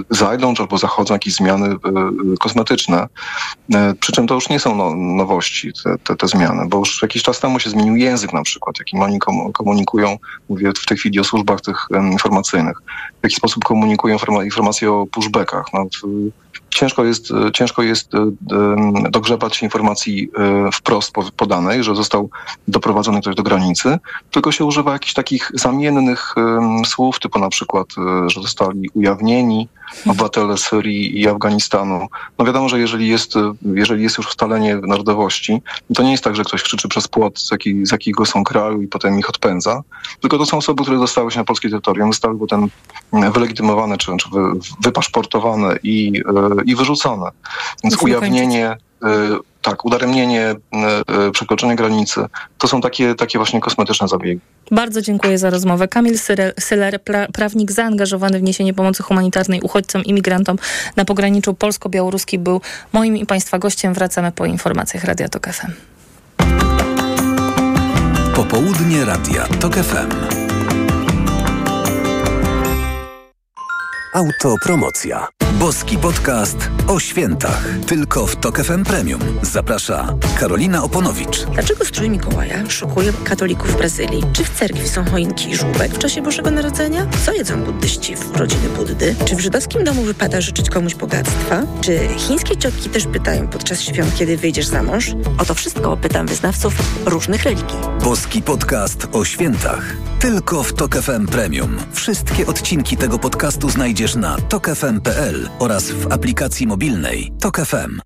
[0.09, 1.77] zajdą albo zachodzą jakieś zmiany e,
[2.39, 3.07] kosmetyczne.
[3.73, 7.01] E, przy czym to już nie są no, nowości, te, te, te, zmiany, bo już
[7.01, 9.19] jakiś czas temu się zmienił język na przykład, jakim oni
[9.53, 10.17] komunikują,
[10.49, 12.77] mówię w tej chwili o służbach tych informacyjnych,
[13.21, 15.65] w jaki sposób komunikują informacje o pushbackach.
[15.73, 15.85] No,
[16.73, 18.11] ciężko jest, ciężko jest
[19.09, 22.29] dogrzebać informacji e, wprost podanej, że został
[22.67, 23.99] doprowadzony ktoś do granicy,
[24.31, 26.35] tylko się używa jakichś takich zamiennych
[26.85, 27.87] słów, typu na przykład,
[28.27, 29.67] że zostali ujawnieni,
[30.05, 32.07] obywatele Syrii i Afganistanu.
[32.37, 33.33] No wiadomo, że jeżeli jest,
[33.75, 35.61] jeżeli jest już ustalenie narodowości,
[35.95, 38.81] to nie jest tak, że ktoś krzyczy przez płot, z, jaki, z jakiego są kraju
[38.81, 39.81] i potem ich odpędza,
[40.21, 42.69] tylko to są osoby, które dostały się na polskie terytorium, zostały potem
[43.13, 44.39] wylegitymowane czy, czy wy,
[44.83, 46.21] wypaszportowane i,
[46.65, 47.29] i wyrzucone.
[47.83, 48.77] Więc ujawnienie
[49.61, 50.55] tak, udaremnienie,
[51.31, 52.25] przekroczenie granicy,
[52.57, 54.41] to są takie, takie właśnie kosmetyczne zabiegi.
[54.71, 55.87] Bardzo dziękuję za rozmowę.
[55.87, 56.19] Kamil
[56.59, 60.57] Syler, pra, prawnik zaangażowany w niesienie pomocy humanitarnej uchodźcom i migrantom
[60.95, 62.61] na pograniczu polsko-białoruski był
[62.93, 63.93] moim i Państwa gościem.
[63.93, 65.71] Wracamy po informacjach Radia Tok FM.
[68.35, 70.09] Popołudnie Radia Tok FM.
[74.13, 75.27] Autopromocja.
[75.61, 76.57] Boski podcast
[76.87, 77.65] o świętach.
[77.87, 79.21] Tylko w Tok FM Premium.
[79.41, 81.45] Zaprasza Karolina Oponowicz.
[81.45, 84.23] Dlaczego strój Mikołaja szokuje katolików w Brazylii?
[84.33, 87.07] Czy w cerkwi są choinki i żółbek w czasie Bożego Narodzenia?
[87.25, 89.15] Co jedzą buddyści w rodziny Buddy?
[89.25, 91.63] Czy w żydowskim domu wypada życzyć komuś bogactwa?
[91.81, 95.11] Czy chińskie ciotki też pytają podczas świąt, kiedy wyjdziesz za mąż?
[95.37, 96.73] O to wszystko pytam wyznawców
[97.05, 97.77] różnych religii.
[98.03, 99.95] Boski podcast o świętach.
[100.19, 101.77] Tylko w Tok FM Premium.
[101.93, 107.99] Wszystkie odcinki tego podcastu znajdziesz na tokefm.pl oraz w aplikacji mobilnej Tok FM.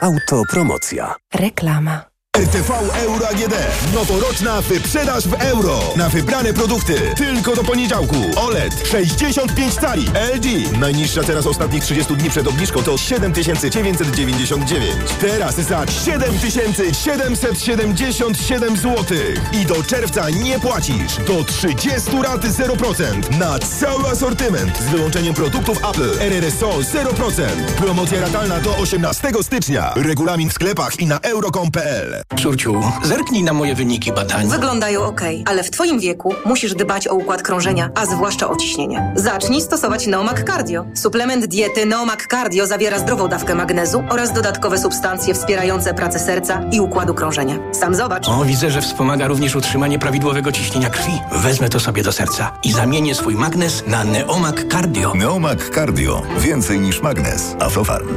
[0.00, 1.14] Autopromocja.
[1.34, 2.07] Reklama.
[2.38, 3.54] RTV Euro AGD.
[3.94, 5.80] Noworoczna wyprzedaż w euro.
[5.96, 6.94] Na wybrane produkty.
[7.16, 8.16] Tylko do poniedziałku.
[8.36, 10.06] OLED 65 cali.
[10.34, 10.46] LG.
[10.80, 14.92] Najniższa teraz ostatnich 30 dni przed obniżką to 7999.
[15.20, 19.04] Teraz za 7777 zł.
[19.52, 21.16] I do czerwca nie płacisz.
[21.26, 23.38] Do 30 rat 0%.
[23.38, 24.78] Na cały asortyment.
[24.78, 26.18] Z wyłączeniem produktów Apple.
[26.20, 27.42] RRSO 0%.
[27.76, 29.92] Promocja ratalna do 18 stycznia.
[29.96, 32.17] Regulamin w sklepach i na euro.com.pl.
[32.42, 34.48] Córciu, zerknij na moje wyniki badań.
[34.48, 39.12] Wyglądają ok, ale w Twoim wieku musisz dbać o układ krążenia, a zwłaszcza o ciśnienie.
[39.16, 40.84] Zacznij stosować Neomak Cardio.
[40.94, 46.80] Suplement diety Neomak Cardio zawiera zdrową dawkę magnezu oraz dodatkowe substancje wspierające pracę serca i
[46.80, 47.58] układu krążenia.
[47.72, 48.28] Sam zobacz.
[48.28, 51.12] O, widzę, że wspomaga również utrzymanie prawidłowego ciśnienia krwi.
[51.32, 55.14] Wezmę to sobie do serca i zamienię swój magnez na Neomak Cardio.
[55.14, 56.22] Neomak Cardio.
[56.38, 57.56] Więcej niż magnez.
[57.60, 58.08] Aflofarm.